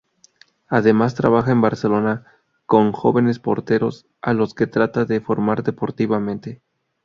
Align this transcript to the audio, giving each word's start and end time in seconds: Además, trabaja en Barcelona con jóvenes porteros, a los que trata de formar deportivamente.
Además, 0.67 1.13
trabaja 1.13 1.51
en 1.51 1.61
Barcelona 1.61 2.25
con 2.65 2.91
jóvenes 2.91 3.37
porteros, 3.37 4.07
a 4.19 4.33
los 4.33 4.55
que 4.55 4.65
trata 4.65 5.05
de 5.05 5.21
formar 5.21 5.61
deportivamente. 5.61 6.63